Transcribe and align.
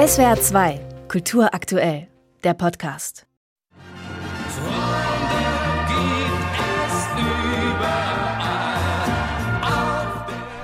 SWR 0.00 0.40
2, 0.40 0.80
Kultur 1.08 1.52
aktuell, 1.52 2.08
der 2.42 2.54
Podcast. 2.54 3.26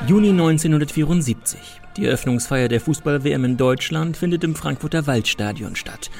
Juni 0.06 0.30
1974. 0.30 1.60
Die 1.98 2.06
Eröffnungsfeier 2.06 2.68
der 2.68 2.80
Fußball-WM 2.80 3.44
in 3.44 3.56
Deutschland 3.58 4.16
findet 4.16 4.42
im 4.42 4.54
Frankfurter 4.54 5.06
Waldstadion 5.06 5.76
statt. 5.76 6.10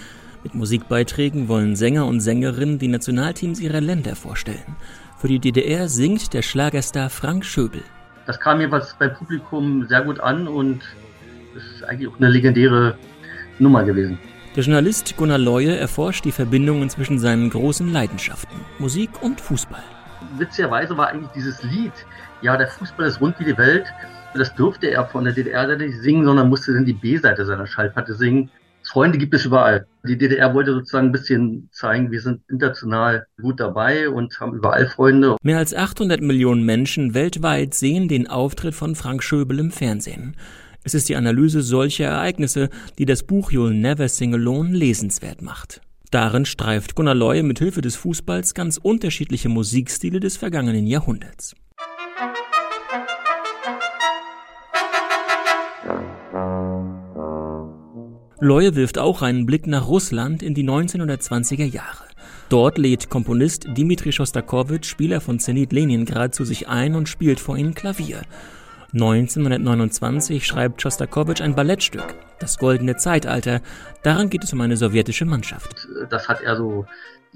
Mit 0.42 0.54
Musikbeiträgen 0.54 1.48
wollen 1.48 1.74
Sänger 1.74 2.04
und 2.04 2.20
Sängerinnen 2.20 2.78
die 2.78 2.88
Nationalteams 2.88 3.60
ihrer 3.60 3.80
Länder 3.80 4.14
vorstellen. 4.14 4.76
Für 5.16 5.28
die 5.28 5.38
DDR 5.38 5.88
singt 5.88 6.34
der 6.34 6.42
Schlagerstar 6.42 7.08
Frank 7.08 7.46
Schöbel. 7.46 7.82
Das 8.26 8.38
kam 8.38 8.60
jeweils 8.60 8.94
beim 8.98 9.14
Publikum 9.14 9.86
sehr 9.88 10.02
gut 10.02 10.20
an 10.20 10.46
und 10.46 10.82
ist 11.56 11.84
eigentlich 11.84 12.08
auch 12.08 12.16
eine 12.18 12.28
legendäre 12.28 12.96
Nummer 13.58 13.84
gewesen. 13.84 14.18
Der 14.54 14.64
Journalist 14.64 15.16
Gunnar 15.16 15.38
Leue 15.38 15.76
erforscht 15.76 16.24
die 16.24 16.32
Verbindungen 16.32 16.88
zwischen 16.88 17.18
seinen 17.18 17.50
großen 17.50 17.92
Leidenschaften, 17.92 18.58
Musik 18.78 19.10
und 19.20 19.40
Fußball. 19.40 19.82
Witzigerweise 20.38 20.96
war 20.96 21.08
eigentlich 21.08 21.30
dieses 21.32 21.62
Lied, 21.62 21.92
ja, 22.42 22.56
der 22.56 22.68
Fußball 22.68 23.06
ist 23.06 23.20
rund 23.20 23.38
wie 23.38 23.44
die 23.44 23.58
Welt, 23.58 23.84
das 24.34 24.54
durfte 24.54 24.90
er 24.90 25.06
von 25.06 25.24
der 25.24 25.32
DDR-Seite 25.32 25.84
nicht 25.84 26.00
singen, 26.00 26.24
sondern 26.24 26.48
musste 26.48 26.72
dann 26.74 26.84
die 26.84 26.92
B-Seite 26.92 27.44
seiner 27.44 27.66
Schallplatte 27.66 28.14
singen. 28.14 28.50
Freunde 28.82 29.18
gibt 29.18 29.34
es 29.34 29.44
überall. 29.44 29.86
Die 30.04 30.16
DDR 30.16 30.54
wollte 30.54 30.72
sozusagen 30.72 31.08
ein 31.08 31.12
bisschen 31.12 31.68
zeigen, 31.72 32.10
wir 32.10 32.20
sind 32.20 32.40
international 32.48 33.26
gut 33.40 33.58
dabei 33.58 34.08
und 34.08 34.38
haben 34.38 34.54
überall 34.54 34.86
Freunde. 34.86 35.36
Mehr 35.42 35.58
als 35.58 35.74
800 35.74 36.20
Millionen 36.20 36.64
Menschen 36.64 37.12
weltweit 37.12 37.74
sehen 37.74 38.08
den 38.08 38.28
Auftritt 38.28 38.74
von 38.74 38.94
Frank 38.94 39.22
Schöbel 39.22 39.58
im 39.58 39.70
Fernsehen. 39.70 40.36
Es 40.86 40.94
ist 40.94 41.08
die 41.08 41.16
Analyse 41.16 41.62
solcher 41.62 42.04
Ereignisse, 42.04 42.70
die 42.96 43.06
das 43.06 43.24
Buch 43.24 43.50
You'll 43.50 43.72
Never 43.72 44.08
Sing 44.08 44.32
Alone 44.34 44.70
lesenswert 44.70 45.42
macht. 45.42 45.80
Darin 46.12 46.44
streift 46.44 46.94
Gunnar 46.94 47.16
Leue 47.16 47.42
mit 47.42 47.58
Hilfe 47.58 47.80
des 47.80 47.96
Fußballs 47.96 48.54
ganz 48.54 48.78
unterschiedliche 48.80 49.48
Musikstile 49.48 50.20
des 50.20 50.36
vergangenen 50.36 50.86
Jahrhunderts. 50.86 51.56
Leue 58.38 58.76
wirft 58.76 58.98
auch 58.98 59.22
einen 59.22 59.44
Blick 59.44 59.66
nach 59.66 59.88
Russland 59.88 60.40
in 60.44 60.54
die 60.54 60.62
1920er 60.62 61.64
Jahre. 61.64 62.04
Dort 62.48 62.78
lädt 62.78 63.10
Komponist 63.10 63.66
Dmitri 63.76 64.12
Schostakowitsch 64.12 64.88
Spieler 64.88 65.20
von 65.20 65.40
Zenit 65.40 65.72
Leningrad 65.72 66.32
zu 66.32 66.44
sich 66.44 66.68
ein 66.68 66.94
und 66.94 67.08
spielt 67.08 67.40
vor 67.40 67.56
ihnen 67.56 67.74
Klavier. 67.74 68.22
1929 68.96 70.46
schreibt 70.46 70.80
Schostakowitsch 70.80 71.42
ein 71.42 71.54
Ballettstück, 71.54 72.14
Das 72.38 72.56
Goldene 72.56 72.96
Zeitalter. 72.96 73.60
Daran 74.02 74.30
geht 74.30 74.42
es 74.42 74.52
um 74.52 74.60
eine 74.62 74.76
sowjetische 74.76 75.26
Mannschaft. 75.26 75.86
Das 76.08 76.28
hat 76.28 76.40
er 76.40 76.56
so 76.56 76.86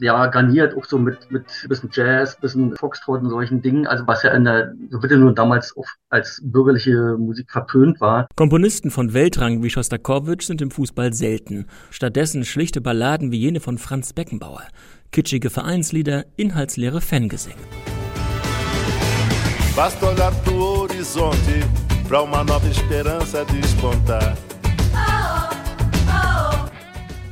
ja, 0.01 0.27
garniert 0.27 0.75
auch 0.77 0.85
so 0.85 0.99
mit, 0.99 1.31
mit 1.31 1.45
bisschen 1.69 1.91
Jazz, 1.93 2.37
bisschen 2.41 2.75
Foxtrot 2.77 3.21
und 3.21 3.29
solchen 3.29 3.61
Dingen, 3.61 3.87
also 3.87 4.07
was 4.07 4.23
ja 4.23 4.33
in 4.33 4.45
der 4.45 4.73
Sowjetunion 4.89 5.35
damals 5.35 5.77
oft 5.77 5.95
als 6.09 6.41
bürgerliche 6.43 7.17
Musik 7.19 7.51
verpönt 7.51 8.01
war. 8.01 8.27
Komponisten 8.37 8.91
von 8.91 9.13
Weltrang 9.13 9.63
wie 9.63 9.71
Schostakowitsch 9.71 10.47
sind 10.47 10.63
im 10.63 10.71
Fußball 10.71 11.13
selten. 11.13 11.67
Stattdessen 11.91 12.45
schlichte 12.45 12.81
Balladen 12.81 13.31
wie 13.31 13.39
jene 13.39 13.61
von 13.61 13.79
Franz 13.79 14.13
Beckenbauer. 14.13 14.63
Kitschige 15.13 15.51
Vereinslieder, 15.51 16.25
inhaltsleere 16.37 17.01
Fangesänge. 17.01 17.57
Basta 19.81 20.09
olhar 20.09 20.31
pro 20.45 20.83
horizonte 20.83 21.65
pra 22.07 22.21
uma 22.21 22.45
nova 22.45 22.69
esperança 22.69 23.47
despontar. 23.47 24.37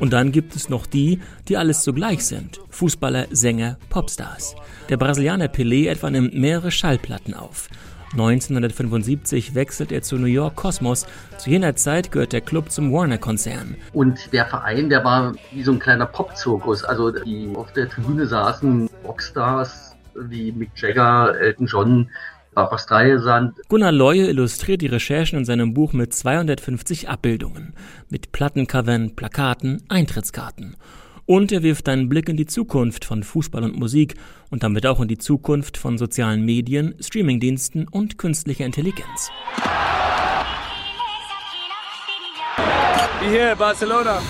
Und 0.00 0.14
dann 0.14 0.32
gibt 0.32 0.56
es 0.56 0.70
noch 0.70 0.86
die, 0.86 1.20
die 1.46 1.58
alles 1.58 1.82
zugleich 1.82 2.24
sind. 2.24 2.58
Fußballer, 2.70 3.26
Sänger, 3.32 3.76
Popstars. 3.90 4.56
Der 4.88 4.96
Brasilianer 4.96 5.48
Pelé 5.48 5.90
etwa 5.90 6.08
nimmt 6.08 6.32
mehrere 6.32 6.70
Schallplatten 6.70 7.34
auf. 7.34 7.68
1975 8.12 9.54
wechselt 9.54 9.92
er 9.92 10.00
zu 10.00 10.16
New 10.16 10.24
York 10.24 10.56
Cosmos. 10.56 11.06
Zu 11.36 11.50
jener 11.50 11.76
Zeit 11.76 12.10
gehört 12.10 12.32
der 12.32 12.40
Club 12.40 12.70
zum 12.70 12.90
Warner-Konzern. 12.90 13.76
Und 13.92 14.32
der 14.32 14.46
Verein, 14.46 14.88
der 14.88 15.04
war 15.04 15.34
wie 15.52 15.62
so 15.62 15.72
ein 15.72 15.78
kleiner 15.78 16.06
Popzirkus. 16.06 16.82
Also 16.82 17.10
die 17.10 17.52
auf 17.54 17.74
der 17.74 17.90
Tribüne 17.90 18.26
saßen 18.26 18.88
Rockstars 19.04 19.94
wie 20.14 20.50
Mick 20.52 20.70
Jagger, 20.76 21.38
Elton 21.38 21.66
John. 21.66 22.10
Gunnar 23.68 23.92
Leue 23.92 24.26
illustriert 24.26 24.82
die 24.82 24.86
Recherchen 24.86 25.38
in 25.38 25.44
seinem 25.44 25.74
Buch 25.74 25.92
mit 25.92 26.12
250 26.12 27.08
Abbildungen, 27.08 27.74
mit 28.08 28.32
Plattencovern, 28.32 29.14
Plakaten, 29.14 29.82
Eintrittskarten. 29.88 30.76
Und 31.26 31.52
er 31.52 31.62
wirft 31.62 31.88
einen 31.88 32.08
Blick 32.08 32.28
in 32.28 32.38
die 32.38 32.46
Zukunft 32.46 33.04
von 33.04 33.22
Fußball 33.22 33.62
und 33.62 33.78
Musik 33.78 34.14
und 34.50 34.62
damit 34.62 34.86
auch 34.86 35.00
in 35.00 35.08
die 35.08 35.18
Zukunft 35.18 35.76
von 35.76 35.98
sozialen 35.98 36.42
Medien, 36.44 36.94
Streamingdiensten 37.00 37.86
und 37.86 38.16
künstlicher 38.16 38.64
Intelligenz. 38.64 39.30
Hier, 43.30 43.54
Barcelona. 43.56 44.22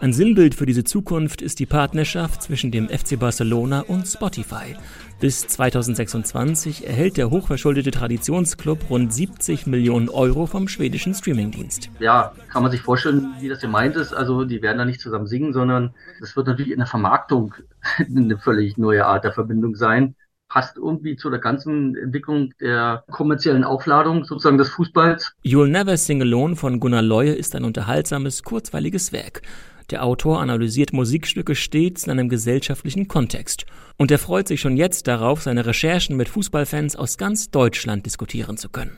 Ein 0.00 0.14
Sinnbild 0.14 0.54
für 0.54 0.64
diese 0.64 0.82
Zukunft 0.82 1.42
ist 1.42 1.58
die 1.58 1.66
Partnerschaft 1.66 2.42
zwischen 2.42 2.70
dem 2.70 2.88
FC 2.88 3.18
Barcelona 3.18 3.80
und 3.80 4.06
Spotify. 4.08 4.74
Bis 5.20 5.46
2026 5.46 6.86
erhält 6.86 7.18
der 7.18 7.28
hochverschuldete 7.28 7.90
Traditionsclub 7.90 8.88
rund 8.88 9.12
70 9.12 9.66
Millionen 9.66 10.08
Euro 10.08 10.46
vom 10.46 10.68
schwedischen 10.68 11.12
Streamingdienst. 11.12 11.90
Ja, 11.98 12.32
kann 12.50 12.62
man 12.62 12.72
sich 12.72 12.80
vorstellen, 12.80 13.34
wie 13.40 13.50
das 13.50 13.60
gemeint 13.60 13.94
ist. 13.94 14.14
Also 14.14 14.46
die 14.46 14.62
werden 14.62 14.78
da 14.78 14.86
nicht 14.86 15.02
zusammen 15.02 15.26
singen, 15.26 15.52
sondern 15.52 15.92
es 16.22 16.34
wird 16.34 16.46
natürlich 16.46 16.72
in 16.72 16.78
der 16.78 16.86
Vermarktung 16.86 17.54
eine 17.98 18.38
völlig 18.38 18.78
neue 18.78 19.04
Art 19.04 19.24
der 19.24 19.32
Verbindung 19.32 19.76
sein 19.76 20.14
passt 20.48 20.76
irgendwie 20.76 21.14
zu 21.14 21.30
der 21.30 21.38
ganzen 21.38 21.96
Entwicklung 21.96 22.52
der 22.60 23.04
kommerziellen 23.08 23.62
Aufladung 23.62 24.24
sozusagen 24.24 24.58
des 24.58 24.68
Fußballs. 24.70 25.32
You'll 25.44 25.68
Never 25.68 25.96
Sing 25.96 26.20
Alone 26.20 26.56
von 26.56 26.80
Gunnar 26.80 27.02
Leue 27.02 27.32
ist 27.32 27.54
ein 27.54 27.62
unterhaltsames, 27.62 28.42
kurzweiliges 28.42 29.12
Werk. 29.12 29.42
Der 29.90 30.04
Autor 30.04 30.40
analysiert 30.40 30.92
Musikstücke 30.92 31.56
stets 31.56 32.04
in 32.04 32.12
einem 32.12 32.28
gesellschaftlichen 32.28 33.08
Kontext 33.08 33.66
und 33.96 34.10
er 34.12 34.18
freut 34.18 34.46
sich 34.46 34.60
schon 34.60 34.76
jetzt 34.76 35.08
darauf, 35.08 35.42
seine 35.42 35.66
Recherchen 35.66 36.16
mit 36.16 36.28
Fußballfans 36.28 36.94
aus 36.94 37.18
ganz 37.18 37.50
Deutschland 37.50 38.06
diskutieren 38.06 38.56
zu 38.56 38.68
können. 38.68 38.96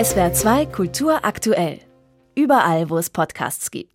SWR 0.00 0.32
2 0.32 0.66
Kultur 0.66 1.24
aktuell. 1.24 1.80
Überall, 2.36 2.90
wo 2.90 2.98
es 2.98 3.10
Podcasts 3.10 3.70
gibt. 3.70 3.90